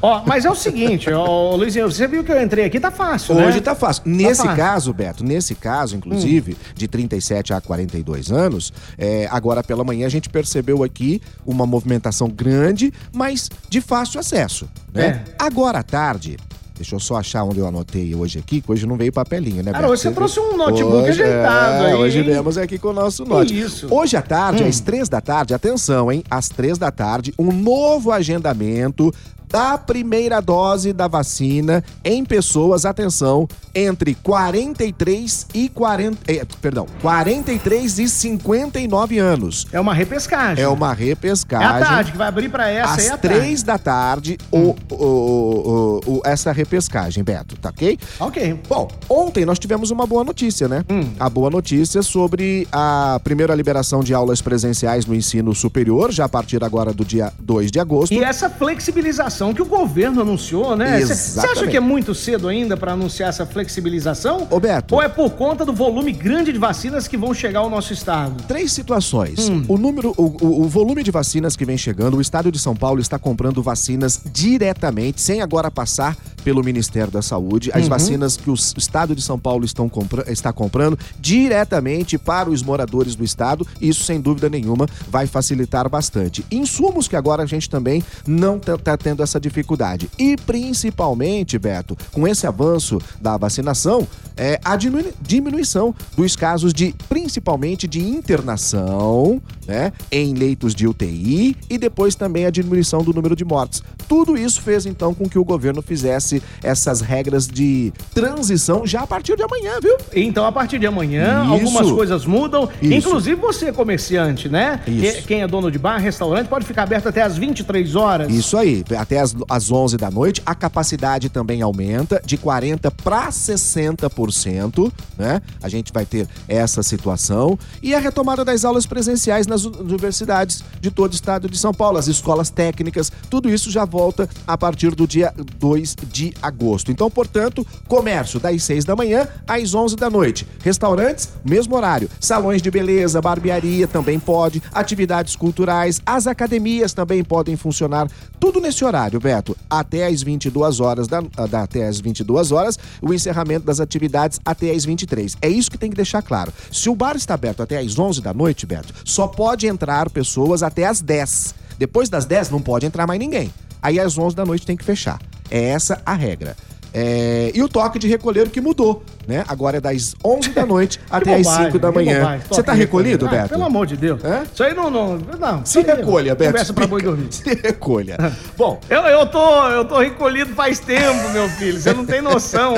Ó, 0.00 0.22
mas 0.24 0.44
é 0.44 0.50
o 0.50 0.54
seguinte, 0.54 1.10
ó, 1.10 1.56
Luizinho, 1.56 1.90
você 1.90 2.06
viu 2.06 2.22
que 2.22 2.30
eu 2.30 2.40
entrei 2.40 2.64
aqui, 2.64 2.78
tá 2.78 2.92
fácil, 2.92 3.34
né? 3.34 3.46
Hoje 3.48 3.60
tá 3.60 3.74
fácil. 3.74 4.02
Nesse 4.06 4.42
fácil. 4.42 4.56
caso, 4.56 4.92
Beto, 4.92 5.24
nesse 5.24 5.54
caso, 5.56 5.96
inclusive, 5.96 6.52
Hum. 6.52 6.72
de 6.76 6.86
37 6.86 7.52
a 7.52 7.60
42 7.60 8.30
anos, 8.30 8.72
é, 8.96 9.26
agora 9.32 9.64
pela 9.64 9.82
manhã 9.82 10.06
a 10.06 10.10
gente 10.10 10.28
percebeu 10.28 10.84
aqui 10.84 11.20
uma 11.44 11.66
movimentação 11.66 12.28
grande, 12.28 12.92
mas 13.12 13.50
de 13.68 13.80
fácil 13.80 14.20
acesso. 14.20 14.68
Né? 14.94 15.24
É. 15.26 15.34
Agora 15.38 15.80
à 15.80 15.82
tarde. 15.82 16.36
Deixa 16.80 16.94
eu 16.94 16.98
só 17.00 17.16
achar 17.16 17.44
onde 17.44 17.58
eu 17.58 17.66
anotei 17.66 18.14
hoje 18.14 18.38
aqui, 18.38 18.62
que 18.62 18.72
hoje 18.72 18.86
não 18.86 18.96
veio 18.96 19.12
papelinho, 19.12 19.62
né, 19.62 19.70
Cara, 19.70 19.86
hoje 19.86 20.00
você 20.00 20.10
trouxe 20.12 20.40
um 20.40 20.56
notebook 20.56 21.10
Hoje- 21.10 21.22
ajeitado 21.22 21.84
é, 21.84 21.86
aí, 21.88 21.94
Hoje 21.94 22.18
hein? 22.20 22.24
viemos 22.24 22.56
aqui 22.56 22.78
com 22.78 22.88
o 22.88 22.92
nosso 22.94 23.22
note. 23.26 23.58
isso? 23.60 23.86
Hoje 23.94 24.16
à 24.16 24.22
tarde, 24.22 24.62
Hum. 24.64 24.66
às 24.66 24.80
três 24.80 25.06
da 25.06 25.20
tarde, 25.20 25.52
atenção, 25.52 26.10
hein? 26.10 26.24
Às 26.30 26.48
três 26.48 26.78
da 26.78 26.90
tarde, 26.90 27.34
um 27.38 27.52
novo 27.52 28.10
agendamento 28.10 29.12
da 29.50 29.76
primeira 29.76 30.40
dose 30.40 30.92
da 30.92 31.08
vacina 31.08 31.82
em 32.04 32.24
pessoas, 32.24 32.84
atenção, 32.84 33.48
entre 33.74 34.14
43 34.14 35.46
e 35.54 35.68
40, 35.68 36.18
eh, 36.32 36.44
perdão, 36.60 36.86
43 37.02 37.98
e 37.98 38.08
59 38.08 39.18
anos. 39.18 39.66
É 39.72 39.80
uma 39.80 39.92
repescagem. 39.94 40.62
É 40.62 40.68
uma 40.68 40.92
É 40.92 40.94
repescagem. 40.94 41.66
a 41.66 41.80
tarde 41.80 42.12
que 42.12 42.18
vai 42.18 42.28
abrir 42.28 42.48
pra 42.48 42.68
essa 42.68 42.94
aí 43.00 43.06
Às 43.08 43.12
à 43.14 43.18
três 43.18 43.62
da 43.62 43.78
tarde, 43.78 44.38
o, 44.52 44.74
o- 44.90 44.94
o- 44.94 46.00
o- 46.06 46.22
essa 46.24 46.52
repescagem, 46.52 47.24
Beto, 47.24 47.56
tá 47.56 47.70
ok? 47.70 47.96
tarde. 47.96 48.00
Ok. 48.20 48.60
Bom, 48.68 48.88
ontem 49.08 49.44
nós 49.44 49.58
tivemos 49.58 49.90
uma 49.90 50.06
boa 50.06 50.22
notícia, 50.22 50.68
né? 50.68 50.84
Hum. 50.90 51.10
A 51.18 51.28
boa 51.28 51.50
notícia 51.50 52.02
sobre 52.02 52.68
a 52.70 53.20
primeira 53.24 53.54
liberação 53.54 54.00
de 54.02 54.14
aulas 54.14 54.40
presenciais 54.40 55.06
no 55.06 55.14
ensino 55.14 55.54
superior, 55.54 56.12
já 56.12 56.24
a 56.24 56.28
partir 56.28 56.62
agora 56.62 56.92
do 56.92 57.04
dia 57.04 57.32
2 57.40 57.70
de 57.70 57.80
agosto. 57.80 58.12
E 58.12 58.22
essa 58.22 58.48
flexibilização 58.50 59.39
que 59.54 59.62
o 59.62 59.64
governo 59.66 60.20
anunciou, 60.20 60.76
né? 60.76 61.00
Você 61.00 61.40
acha 61.40 61.66
que 61.66 61.76
é 61.76 61.80
muito 61.80 62.14
cedo 62.14 62.46
ainda 62.48 62.76
pra 62.76 62.92
anunciar 62.92 63.30
essa 63.30 63.46
flexibilização? 63.46 64.46
Ô, 64.50 64.60
Beto. 64.60 64.94
Ou 64.94 65.02
é 65.02 65.08
por 65.08 65.30
conta 65.30 65.64
do 65.64 65.72
volume 65.72 66.12
grande 66.12 66.52
de 66.52 66.58
vacinas 66.58 67.08
que 67.08 67.16
vão 67.16 67.32
chegar 67.32 67.60
ao 67.60 67.70
nosso 67.70 67.92
estado? 67.92 68.42
Três 68.44 68.70
situações. 68.72 69.48
Hum. 69.48 69.64
O 69.66 69.78
número, 69.78 70.12
o, 70.16 70.24
o- 70.44 70.62
o 70.62 70.68
volume 70.68 71.02
de 71.02 71.10
vacinas 71.10 71.56
que 71.56 71.64
vem 71.64 71.78
chegando, 71.78 72.18
o 72.18 72.20
estado 72.20 72.52
de 72.52 72.58
São 72.58 72.76
Paulo 72.76 73.00
está 73.00 73.18
comprando 73.18 73.62
vacinas 73.62 74.20
diretamente, 74.32 75.20
sem 75.22 75.40
agora 75.40 75.70
passar 75.70 76.16
pelo 76.44 76.62
Ministério 76.62 77.10
da 77.10 77.22
Saúde. 77.22 77.70
Uhum. 77.70 77.80
As 77.80 77.88
vacinas 77.88 78.36
que 78.36 78.50
o 78.50 78.54
estado 78.54 79.14
de 79.14 79.22
São 79.22 79.38
Paulo 79.38 79.64
estão 79.64 79.88
compra- 79.88 80.24
está 80.30 80.52
comprando 80.52 80.98
diretamente 81.18 82.18
para 82.18 82.50
os 82.50 82.62
moradores 82.62 83.14
do 83.14 83.24
estado. 83.24 83.66
Isso, 83.80 84.04
sem 84.04 84.20
dúvida 84.20 84.48
nenhuma, 84.48 84.86
vai 85.08 85.26
facilitar 85.26 85.88
bastante. 85.88 86.44
Insumos 86.50 87.08
que 87.08 87.16
agora 87.16 87.42
a 87.42 87.46
gente 87.46 87.68
também 87.70 88.02
não 88.26 88.56
está 88.56 88.96
tendo 88.96 89.22
essa 89.30 89.40
dificuldade. 89.40 90.10
E 90.18 90.36
principalmente, 90.36 91.58
Beto, 91.58 91.96
com 92.12 92.26
esse 92.26 92.46
avanço 92.46 93.00
da 93.20 93.36
vacinação, 93.36 94.06
é 94.36 94.60
a 94.64 94.76
diminu- 94.76 95.12
diminuição 95.20 95.94
dos 96.16 96.34
casos 96.34 96.72
de, 96.74 96.94
principalmente, 97.08 97.86
de 97.86 98.00
internação, 98.00 99.40
né, 99.66 99.92
em 100.10 100.34
leitos 100.34 100.74
de 100.74 100.86
UTI 100.86 101.56
e 101.68 101.78
depois 101.78 102.14
também 102.14 102.44
a 102.46 102.50
diminuição 102.50 103.02
do 103.02 103.12
número 103.12 103.36
de 103.36 103.44
mortes. 103.44 103.82
Tudo 104.10 104.36
isso 104.36 104.60
fez 104.60 104.86
então 104.86 105.14
com 105.14 105.28
que 105.28 105.38
o 105.38 105.44
governo 105.44 105.80
fizesse 105.80 106.42
essas 106.64 107.00
regras 107.00 107.46
de 107.46 107.92
transição 108.12 108.84
já 108.84 109.02
a 109.02 109.06
partir 109.06 109.36
de 109.36 109.42
amanhã, 109.44 109.78
viu? 109.80 109.96
Então, 110.12 110.44
a 110.44 110.50
partir 110.50 110.80
de 110.80 110.86
amanhã, 110.88 111.44
Isso. 111.44 111.52
algumas 111.52 111.90
coisas 111.92 112.26
mudam. 112.26 112.68
Isso. 112.82 112.92
Inclusive 112.92 113.40
você, 113.40 113.70
comerciante, 113.72 114.48
né? 114.48 114.80
Isso. 114.84 115.18
Que- 115.18 115.22
Quem 115.28 115.42
é 115.42 115.46
dono 115.46 115.70
de 115.70 115.78
bar, 115.78 115.98
restaurante, 115.98 116.48
pode 116.48 116.66
ficar 116.66 116.82
aberto 116.82 117.08
até 117.08 117.22
às 117.22 117.36
23 117.38 117.94
horas. 117.94 118.34
Isso 118.34 118.56
aí, 118.56 118.82
até 118.98 119.20
as, 119.20 119.32
as 119.48 119.70
11 119.70 119.96
da 119.96 120.10
noite, 120.10 120.42
a 120.44 120.56
capacidade 120.56 121.28
também 121.28 121.62
aumenta 121.62 122.20
de 122.26 122.36
40 122.36 122.90
para 122.90 123.30
60%, 123.30 124.90
né? 125.16 125.40
A 125.62 125.68
gente 125.68 125.92
vai 125.92 126.04
ter 126.04 126.26
essa 126.48 126.82
situação 126.82 127.56
e 127.80 127.94
a 127.94 128.00
retomada 128.00 128.44
das 128.44 128.64
aulas 128.64 128.86
presenciais 128.86 129.46
nas 129.46 129.64
universidades 129.64 130.64
de 130.80 130.90
todo 130.90 131.12
o 131.12 131.14
estado 131.14 131.48
de 131.48 131.56
São 131.56 131.72
Paulo, 131.72 131.96
as 131.96 132.08
escolas 132.08 132.50
técnicas, 132.50 133.12
tudo 133.30 133.48
isso 133.48 133.70
já 133.70 133.84
volta 133.84 133.99
a 134.46 134.56
partir 134.56 134.94
do 134.94 135.06
dia 135.06 135.32
2 135.58 135.96
de 136.10 136.32
agosto. 136.42 136.90
Então, 136.90 137.10
portanto, 137.10 137.66
comércio 137.88 138.40
das 138.40 138.62
6 138.62 138.84
da 138.84 138.96
manhã 138.96 139.28
às 139.46 139.74
11 139.74 139.96
da 139.96 140.08
noite. 140.08 140.46
Restaurantes, 140.62 141.28
mesmo 141.44 141.76
horário. 141.76 142.08
Salões 142.18 142.62
de 142.62 142.70
beleza, 142.70 143.20
barbearia 143.20 143.86
também 143.86 144.18
pode, 144.18 144.62
atividades 144.72 145.36
culturais, 145.36 146.00
as 146.04 146.26
academias 146.26 146.92
também 146.92 147.22
podem 147.22 147.56
funcionar, 147.56 148.08
tudo 148.38 148.60
nesse 148.60 148.84
horário, 148.84 149.20
Beto, 149.20 149.56
até 149.68 150.06
às 150.06 150.22
22 150.22 150.80
horas 150.80 151.06
da, 151.06 151.20
da 151.20 151.62
até 151.62 151.86
às 151.86 152.00
22 152.00 152.52
horas, 152.52 152.78
o 153.02 153.12
encerramento 153.12 153.66
das 153.66 153.80
atividades 153.80 154.40
até 154.44 154.70
às 154.70 154.84
23. 154.84 155.36
É 155.42 155.48
isso 155.48 155.70
que 155.70 155.78
tem 155.78 155.90
que 155.90 155.96
deixar 155.96 156.22
claro. 156.22 156.52
Se 156.72 156.88
o 156.88 156.94
bar 156.94 157.16
está 157.16 157.34
aberto 157.34 157.62
até 157.62 157.78
às 157.78 157.98
11 157.98 158.20
da 158.20 158.32
noite, 158.32 158.66
Beto, 158.66 158.94
só 159.04 159.26
pode 159.26 159.66
entrar 159.66 160.10
pessoas 160.10 160.62
até 160.62 160.86
às 160.86 161.00
10. 161.00 161.54
Depois 161.78 162.08
das 162.08 162.24
10 162.24 162.50
não 162.50 162.60
pode 162.60 162.86
entrar 162.86 163.06
mais 163.06 163.18
ninguém. 163.18 163.50
Aí 163.82 163.98
às 163.98 164.18
11 164.18 164.36
da 164.36 164.44
noite 164.44 164.66
tem 164.66 164.76
que 164.76 164.84
fechar. 164.84 165.20
É 165.50 165.70
essa 165.70 166.00
a 166.04 166.14
regra. 166.14 166.56
É, 166.92 167.52
E 167.54 167.62
o 167.62 167.68
toque 167.68 167.98
de 167.98 168.08
recolher 168.08 168.48
que 168.50 168.60
mudou, 168.60 169.02
né? 169.26 169.44
Agora 169.48 169.76
é 169.76 169.80
das 169.80 170.14
11 170.24 170.50
da 170.50 170.66
noite 170.66 171.00
até 171.10 171.38
bobagem, 171.38 171.66
5 171.66 171.78
da 171.78 171.92
manhã. 171.92 172.20
bobagem, 172.20 172.46
Você 172.48 172.62
tá 172.62 172.72
recolhido. 172.72 173.26
Ah, 173.26 173.30
Beto? 173.30 173.48
Pelo 173.50 173.64
amor 173.64 173.86
de 173.86 173.96
Deus. 173.96 174.24
Hã? 174.24 174.42
Isso 174.52 174.62
aí 174.62 174.74
não. 174.74 174.90
não, 174.90 175.16
não 175.18 175.64
Se 175.64 175.80
recolha, 175.82 176.34
Beto. 176.34 176.50
Conversa 176.52 176.72
pra 176.72 176.86
boi 176.86 177.02
dormir. 177.02 177.28
Se 177.30 177.54
recolha. 177.54 178.16
Bom, 178.56 178.80
Eu, 178.88 179.00
eu, 179.02 179.26
tô, 179.26 179.68
eu 179.68 179.84
tô 179.84 179.98
recolhido 180.00 180.54
faz 180.54 180.78
tempo, 180.80 181.28
meu 181.32 181.48
filho. 181.50 181.80
Você 181.80 181.92
não 181.92 182.04
tem 182.04 182.20
noção. 182.20 182.74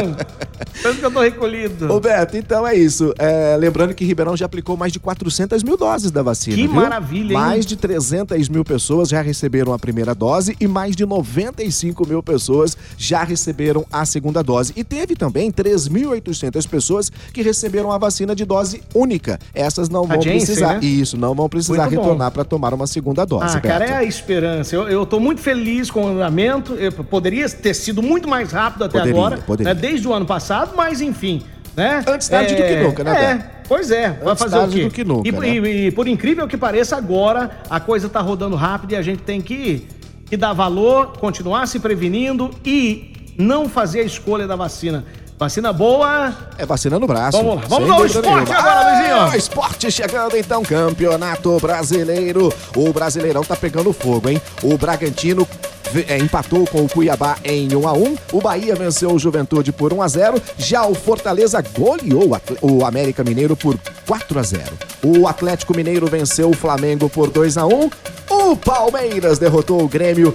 Tanto 0.83 0.99
que 0.99 1.05
eu 1.05 1.11
tô 1.11 1.21
recolhido. 1.21 1.93
Ô 1.93 2.01
Beto, 2.01 2.37
então 2.37 2.67
é 2.67 2.75
isso. 2.75 3.13
É, 3.19 3.57
lembrando 3.59 3.95
que 3.95 4.05
Ribeirão 4.05 4.37
já 4.37 4.47
aplicou 4.47 4.77
mais 4.77 4.93
de 4.93 4.99
400 5.01 5.63
mil 5.63 5.77
doses 5.77 6.11
da 6.11 6.23
vacina. 6.23 6.57
Que 6.57 6.63
viu? 6.67 6.73
maravilha, 6.73 7.33
hein? 7.33 7.39
Mais 7.39 7.67
de 7.67 7.77
300 7.77 8.49
mil 8.49 8.65
pessoas 8.65 9.09
já 9.09 9.21
receberam 9.23 9.73
a 9.73 9.79
primeira 9.79 10.15
dose 10.15 10.57
e 10.61 10.67
mais 10.67 10.95
de 10.95 11.05
95 11.07 12.07
mil 12.07 12.23
pessoas 12.23 12.77
já 12.97 13.23
receberam 13.25 13.85
a 13.93 14.02
a 14.03 14.07
segunda 14.07 14.43
dose. 14.43 14.73
E 14.77 14.85
teve 14.85 15.15
também 15.17 15.51
3.800 15.51 16.69
pessoas 16.69 17.11
que 17.33 17.43
receberam 17.43 17.91
a 17.93 17.99
vacina 17.99 18.35
de 18.35 18.45
dose 18.45 18.83
única. 18.95 19.39
Essas 19.55 19.89
não 19.89 20.05
vão 20.07 20.21
Janssen, 20.21 20.39
precisar. 20.47 20.75
né? 20.75 20.81
Isso, 20.85 21.17
não 21.17 21.35
vão 21.35 21.49
precisar 21.49 21.85
Muito 21.87 22.01
retornar 22.01 22.31
para 22.31 22.45
tomar 22.45 22.75
uma 22.75 22.87
segunda 22.87 23.25
dose. 23.25 23.57
Ah, 23.57 23.61
cara, 23.61 23.85
é 23.85 23.93
a 23.97 24.05
esperança. 24.05 24.77
Eu, 24.77 25.07
tô 25.07 25.19
muito 25.21 25.41
feliz 25.41 25.91
com 25.91 26.05
o 26.05 26.09
andamento. 26.09 26.75
Eu, 26.75 26.93
poderia 26.93 27.49
ter 27.49 27.75
sido 27.75 28.03
muito 28.03 28.29
mais 28.29 28.53
rápido 28.53 28.85
até 28.85 28.99
Poderia, 28.99 29.19
agora, 29.21 29.37
poderia. 29.39 29.75
né, 29.75 29.81
desde 29.81 30.07
o 30.07 30.13
ano 30.13 30.27
passado, 30.27 30.73
mas 30.77 31.01
enfim, 31.01 31.43
né? 31.77 32.03
Antes 32.07 32.29
tarde 32.29 32.55
do 32.55 32.63
que 32.63 32.77
nunca, 32.77 33.05
né, 33.05 33.11
É, 33.11 33.35
Beto? 33.35 33.45
pois 33.69 33.91
é. 33.91 34.11
Vai 34.11 34.33
Antes 34.33 34.43
fazer 34.43 34.57
tarde 34.57 34.75
o 34.77 34.79
quê? 34.81 34.85
do 34.85 34.91
que 34.91 35.05
nunca, 35.05 35.29
e, 35.29 35.33
né? 35.33 35.49
e- 35.49 35.87
e 35.87 35.91
por 35.91 36.07
incrível 36.09 36.47
que 36.47 36.57
pareça, 36.57 36.97
agora 36.97 37.51
a 37.71 37.81
coisa 37.81 38.09
tá 38.09 38.21
rodando 38.21 38.57
rápido 38.57 38.93
e 38.93 38.97
a 38.97 39.03
gente 39.03 39.23
tem 39.23 39.41
que, 39.41 39.87
que 40.27 40.37
dar 40.37 40.53
valor, 40.53 41.17
continuar 41.19 41.67
se 41.67 41.79
prevenindo 41.79 42.51
e 42.65 43.13
não 43.37 43.69
fazer 43.69 44.01
a 44.01 44.05
escolha 44.05 44.47
da 44.47 44.57
vacina. 44.57 45.05
Vacina 45.39 45.73
boa, 45.73 46.33
É 46.57 46.65
vacina 46.65 47.01
no 47.01 47.07
braço. 47.07 47.37
Vamos 47.39 47.57
lá, 47.57 47.63
vamos 47.67 47.91
ao 47.91 48.07
esporte 48.07 48.29
nenhuma. 48.29 48.59
agora, 48.59 48.91
Luizinho. 48.97 49.21
Ah, 49.33 49.37
esporte 49.37 49.91
chegando 49.91 50.37
então, 50.37 50.63
campeonato 50.63 51.59
brasileiro. 51.59 52.53
O 52.77 52.93
Brasileirão 52.93 53.43
tá 53.43 53.57
pegando 53.57 53.93
fogo, 53.93 54.29
hein? 54.29 54.41
O 54.63 54.79
Bragantino 54.79 55.47
é, 56.09 56.17
empatou 56.19 56.65
com 56.67 56.85
o 56.85 56.89
Cuiabá 56.89 57.37
em 57.45 57.75
1 57.75 57.89
a 57.89 57.93
1 57.93 58.17
O 58.33 58.41
Bahia 58.41 58.75
venceu 58.75 59.11
o 59.13 59.19
Juventude 59.19 59.73
por 59.73 59.93
1 59.93 60.01
a 60.01 60.09
0 60.09 60.43
Já 60.57 60.87
o 60.87 60.95
Fortaleza 60.95 61.63
goleou 61.77 62.31
o 62.63 62.87
América 62.87 63.23
Mineiro 63.23 63.55
por 63.57 63.77
4 64.07 64.39
a 64.39 64.43
0 64.43 64.63
O 65.03 65.27
Atlético 65.29 65.77
Mineiro 65.77 66.07
venceu 66.07 66.49
o 66.49 66.55
Flamengo 66.55 67.11
por 67.11 67.29
2 67.31 67.59
a 67.59 67.67
1 67.67 67.91
O 68.31 68.57
Palmeiras 68.57 69.39
derrotou 69.39 69.83
o 69.83 69.89
Grêmio 69.89 70.35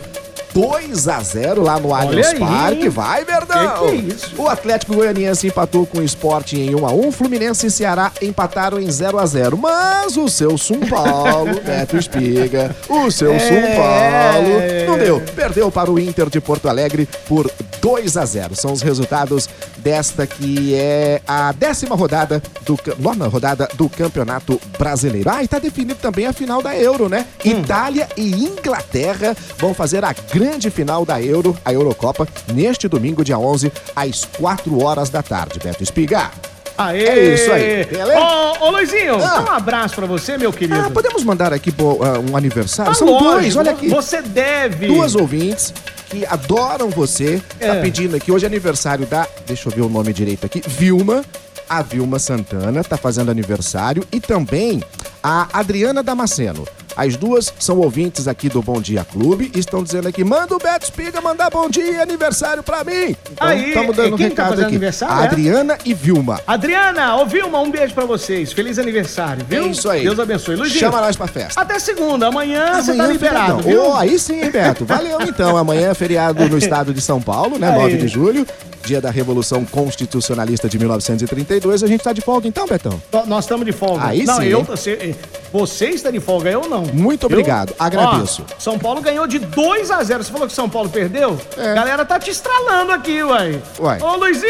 2 0.58 1.08
a 1.08 1.20
0 1.22 1.62
lá 1.62 1.80
no 1.80 1.94
Allianz 1.94 2.34
Parque. 2.34 2.90
Vai, 2.90 3.24
Verdão! 3.24 3.86
Que 3.86 3.92
que 3.92 3.92
é 3.92 3.96
isso? 3.96 4.32
O 4.42 4.48
Atlético 4.48 4.96
Goianiense 4.96 5.46
empatou 5.46 5.86
com 5.86 6.00
o 6.00 6.04
Sport 6.04 6.54
em 6.54 6.74
1 6.74 6.84
a 6.84 6.92
1 6.92 7.12
Fluminense 7.12 7.68
e 7.68 7.70
Ceará 7.70 8.12
empataram 8.20 8.80
em 8.80 8.90
0 8.90 9.20
a 9.20 9.26
0 9.28 9.56
Mas 9.56 10.18
o 10.18 10.28
seu 10.28 10.58
São 10.58 10.80
Paulo, 10.80 11.62
Beto 11.64 11.96
Espiga, 11.96 12.76
o 12.90 13.12
seu 13.12 13.34
É. 13.34 13.40
São 13.40 13.62
Paulo 13.76 14.88
não 14.88 14.98
deu. 14.98 15.22
Perdeu 15.36 15.72
para 15.72 15.92
o 15.92 16.00
Inter 16.00 16.28
de 16.28 16.42
Porto 16.42 16.68
Alegre 16.68 17.08
por 17.28 17.52
2 17.80 18.18
a 18.18 18.26
0 18.26 18.56
São 18.56 18.74
os 18.74 18.82
resultados 18.82 19.48
desta 19.88 20.28
que 20.28 20.76
é 20.76 21.22
a 21.26 21.54
décima 21.54 21.96
rodada 21.96 22.44
do 22.66 22.78
nona 23.00 23.26
rodada 23.28 23.70
do 23.76 23.88
Campeonato 23.88 24.60
Brasileiro. 24.78 25.30
Ah, 25.30 25.42
e 25.42 25.48
tá 25.48 25.60
definido 25.60 25.96
também 25.96 26.26
a 26.26 26.34
final 26.34 26.62
da 26.62 26.76
Euro, 26.76 27.08
né? 27.08 27.26
Hum. 27.46 27.52
Itália 27.52 28.06
e 28.18 28.44
Inglaterra 28.44 29.34
vão 29.58 29.74
fazer 29.74 30.04
a 30.04 30.14
grande 30.34 30.70
final 30.70 31.06
da 31.06 31.22
Euro, 31.22 31.58
a 31.64 31.72
Eurocopa, 31.72 32.28
neste 32.54 32.90
domingo, 32.90 33.24
dia 33.24 33.40
11, 33.40 33.72
às 33.96 34.26
4 34.26 34.84
horas 34.84 35.10
da 35.10 35.24
tarde. 35.24 35.58
Beto 35.64 35.82
Espiga. 35.82 36.32
Aê! 36.78 37.04
É 37.08 37.34
isso 37.34 37.52
aí, 37.54 37.86
beleza? 37.86 38.20
Ô, 38.20 38.66
ô 38.66 38.72
Luizinho, 38.72 39.16
Ah. 39.24 39.46
um 39.48 39.52
abraço 39.54 39.96
pra 39.96 40.06
você, 40.06 40.38
meu 40.38 40.52
querido. 40.52 40.82
Ah, 40.86 40.92
podemos 40.92 41.24
mandar 41.24 41.54
aqui 41.54 41.74
ah, 41.80 42.20
um 42.30 42.36
aniversário? 42.36 42.92
Ah, 42.92 42.94
São 42.96 43.08
lógico, 43.08 43.32
dois, 43.32 43.56
olha 43.56 43.72
aqui. 43.72 43.88
Você 43.88 44.22
deve. 44.22 44.88
Duas 44.88 45.16
ouvintes 45.16 45.74
que 46.10 46.26
adoram 46.26 46.90
você. 46.90 47.42
Tá 47.60 47.76
É. 47.76 47.82
pedindo 47.82 48.16
aqui, 48.16 48.32
hoje 48.32 48.46
é 48.46 48.48
aniversário 48.48 49.06
da. 49.06 49.28
Deixa 49.46 49.68
eu 49.70 49.74
ver 49.74 49.82
o 49.82 49.90
nome 49.90 50.14
direito 50.14 50.46
aqui. 50.46 50.62
Vilma. 50.68 51.24
A 51.70 51.82
Vilma 51.82 52.18
Santana 52.18 52.82
tá 52.84 52.96
fazendo 52.96 53.30
aniversário. 53.30 54.06
E 54.12 54.20
também 54.22 54.82
a 55.22 55.48
Adriana 55.52 56.02
Damasceno. 56.02 56.66
As 56.98 57.16
duas 57.16 57.54
são 57.60 57.78
ouvintes 57.78 58.28
aqui 58.28 58.50
do 58.50 58.60
Bom 58.62 58.82
Dia 58.82 59.06
Clube 59.06 59.52
e 59.56 59.60
estão 59.60 59.84
dizendo 59.84 60.08
aqui: 60.08 60.24
manda 60.24 60.56
o 60.56 60.58
Beto 60.58 60.86
Espiga 60.86 61.22
mandar 61.22 61.52
bom 61.52 61.70
dia 61.70 61.92
e 61.92 62.02
aniversário 62.02 62.64
pra 62.64 62.84
mim. 62.84 63.16
Então, 63.32 63.48
Aí, 63.48 63.68
estamos 63.70 63.96
dando 63.96 64.16
um 64.16 64.18
quem 64.18 64.30
tá 64.32 64.44
recado 64.44 64.50
fazendo 64.50 64.66
aqui. 64.66 64.76
aniversário, 64.76 65.16
A 65.16 65.22
é? 65.22 65.28
Adriana 65.28 65.78
e 65.86 65.94
Vilma. 65.94 66.40
Adriana, 66.48 67.16
ô 67.18 67.26
Vilma, 67.28 67.60
um 67.62 67.70
beijo 67.70 67.94
pra 67.94 68.06
vocês. 68.06 68.52
Feliz 68.52 68.80
aniversário, 68.80 69.46
viu? 69.48 69.66
É 69.66 69.68
isso 69.68 69.88
aí. 69.90 70.04
Deus 70.04 70.20
abençoe. 70.20 70.56
Luizinho, 70.56 70.80
Chama 70.80 71.00
nós 71.02 71.16
pra 71.16 71.28
festa. 71.28 71.62
até 71.62 71.78
segunda. 71.78 72.28
Amanhã, 72.28 72.82
você 72.82 72.96
tá 72.96 73.06
liberado? 73.06 73.64
Ô, 73.70 73.94
aí 73.96 74.18
sim, 74.18 74.42
hein, 74.42 74.50
Beto. 74.50 74.84
Valeu 74.84 75.22
então. 75.22 75.56
Amanhã 75.56 75.92
é 75.92 75.94
feriado 75.94 76.50
no 76.50 76.58
estado 76.58 76.94
de 76.94 77.02
São 77.02 77.22
Paulo, 77.22 77.60
né? 77.60 77.70
Aí. 77.72 77.78
9 77.78 77.98
de 77.98 78.08
julho, 78.08 78.46
dia 78.86 79.00
da 79.00 79.12
Revolução 79.12 79.64
Constitucionalista 79.66 80.68
de 80.68 80.80
1932. 80.80 81.84
A 81.84 81.88
gente 81.88 82.04
tá 82.04 82.12
de 82.14 82.22
folga 82.22 82.48
então, 82.48 82.66
Betão. 82.68 83.00
Nó- 83.14 83.26
Nós 83.26 83.44
estamos 83.46 83.66
de 83.66 83.72
folga. 83.72 84.04
Aí 84.06 84.24
não, 84.26 84.38
sim, 84.38 84.46
eu 84.48 84.64
você, 84.64 85.16
você 85.58 85.88
está 85.90 86.12
de 86.12 86.20
folga, 86.20 86.50
eu 86.52 86.68
não. 86.68 86.84
Muito 86.94 87.26
obrigado, 87.26 87.74
agradeço. 87.80 88.46
Ó, 88.50 88.54
São 88.60 88.78
Paulo 88.78 89.02
ganhou 89.02 89.26
de 89.28 89.40
2 89.40 89.92
a 89.92 90.04
0. 90.04 90.24
Você 90.24 90.32
falou 90.32 90.48
que 90.48 90.54
São 90.54 90.70
Paulo 90.70 90.90
perdeu? 90.90 91.40
É. 91.58 91.74
Galera 91.74 92.06
tá 92.06 92.20
te 92.20 92.30
estralando 92.30 92.92
aqui, 92.92 93.24
uai. 93.24 93.62
Uai. 93.80 94.00
Ô, 94.02 94.16
Luizinho! 94.16 94.48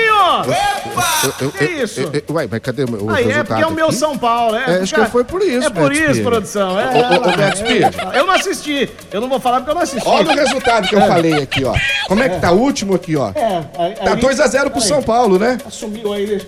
Eu- 1.23 1.33
eu- 1.47 1.51
Que 1.51 1.63
eu- 1.63 1.83
isso? 1.83 1.99
eu- 2.01 2.11
eu- 2.13 2.35
Ué, 2.35 2.47
mas 2.49 2.59
cadê 2.61 2.83
o 2.83 2.91
meu 2.91 3.09
Aí 3.09 3.23
é 3.23 3.27
resultado 3.27 3.47
porque 3.47 3.63
é 3.63 3.67
o 3.67 3.71
meu 3.71 3.85
aqui? 3.87 3.95
São 3.95 4.17
Paulo, 4.17 4.55
é. 4.55 4.77
É, 4.79 4.81
acho 4.83 4.93
que 4.95 5.05
foi 5.05 5.23
por 5.23 5.41
isso, 5.41 5.67
É 5.67 5.69
por 5.69 5.89
Beto 5.89 5.93
isso, 5.93 6.03
Spira. 6.13 6.29
produção. 6.29 6.79
É, 6.79 6.85
Ô, 6.85 6.97
ô, 6.97 7.27
ô, 7.27 7.29
é, 7.31 7.37
Beto 7.37 7.41
é, 7.41 7.55
Spira. 7.55 7.91
Eu 8.13 8.25
não 8.25 8.33
assisti. 8.33 8.89
Eu 9.11 9.21
não 9.21 9.29
vou 9.29 9.39
falar 9.39 9.57
porque 9.57 9.71
eu 9.71 9.75
não 9.75 9.81
assisti. 9.81 10.07
Olha 10.07 10.31
o 10.31 10.35
resultado 10.35 10.87
que 10.87 10.95
eu 10.95 11.01
falei 11.01 11.33
aqui, 11.35 11.63
ó. 11.63 11.73
Como 12.07 12.21
é 12.23 12.29
que 12.29 12.39
tá 12.39 12.51
o 12.51 12.57
último 12.59 12.95
aqui, 12.95 13.15
ó? 13.15 13.31
É, 13.35 13.63
aí, 13.77 13.93
Tá 13.95 14.13
aí- 14.13 14.19
2x0 14.19 14.69
pro 14.69 14.81
aí, 14.81 14.87
São 14.87 15.01
Paulo, 15.01 15.39
né? 15.39 15.57
Sumiu 15.69 16.13
aí. 16.13 16.41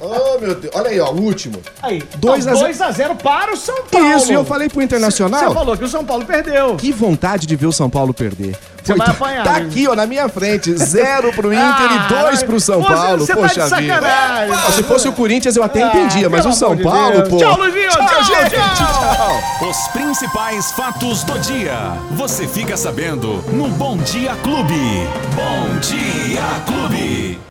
Oh, 0.00 0.38
meu 0.38 0.54
Deus. 0.54 0.74
Olha 0.74 0.90
aí, 0.90 1.00
ó, 1.00 1.10
o 1.10 1.20
último. 1.20 1.60
Aí. 1.82 2.02
2 2.16 2.46
a 2.46 2.54
0. 2.54 2.66
2x0 2.68 3.14
para 3.16 3.52
o 3.52 3.56
São 3.56 3.84
Paulo. 3.90 4.01
Isso, 4.04 4.30
e 4.32 4.34
eu 4.34 4.44
falei 4.44 4.68
pro 4.68 4.82
Internacional. 4.82 5.40
Você 5.48 5.54
falou 5.54 5.76
que 5.76 5.84
o 5.84 5.88
São 5.88 6.04
Paulo 6.04 6.24
perdeu. 6.24 6.76
Que 6.76 6.92
vontade 6.92 7.46
de 7.46 7.56
ver 7.56 7.66
o 7.66 7.72
São 7.72 7.88
Paulo 7.90 8.12
perder. 8.14 8.56
Você 8.82 8.94
vai 8.94 9.08
apanhar, 9.08 9.44
Tá 9.44 9.56
aqui, 9.56 9.86
ó, 9.86 9.94
na 9.94 10.06
minha 10.06 10.28
frente. 10.28 10.72
Zero 10.76 11.32
pro 11.32 11.52
Inter 11.52 11.62
Ah, 11.62 12.06
e 12.06 12.08
dois 12.14 12.42
pro 12.42 12.58
São 12.60 12.82
você- 12.82 12.92
Paulo. 12.92 13.18
você 13.26 13.34
tá 13.34 13.40
Poxa 13.40 13.54
de 13.76 13.82
vida. 13.82 13.94
sacanagem. 13.94 14.54
Ah, 14.54 14.72
Se 14.72 14.82
fosse 14.82 15.08
o 15.08 15.12
Corinthians, 15.12 15.54
eu 15.56 15.62
até 15.62 15.82
Ah, 15.84 15.86
entendia, 15.88 16.28
mas 16.28 16.44
o 16.44 16.52
São 16.52 16.74
de 16.74 16.82
Paulo, 16.82 17.12
Deus. 17.18 17.28
pô. 17.28 17.36
Tchau, 17.36 17.56
Luizinho. 17.58 17.88
Tchau, 17.90 18.24
gente. 18.24 18.50
tchau. 18.76 19.68
Os 19.70 19.88
principais 19.92 20.72
fatos 20.72 21.22
do 21.22 21.38
dia. 21.38 21.92
Você 22.12 22.48
fica 22.48 22.76
sabendo 22.76 23.42
no 23.52 23.68
Bom 23.68 23.96
Dia 23.98 24.34
Clube. 24.42 25.06
Bom 25.36 25.78
Dia 25.80 26.42
Clube. 26.66 27.38